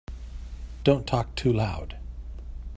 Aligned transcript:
Don't 0.83 1.05
talk 1.05 1.35
too 1.35 1.53
loud. 1.53 1.95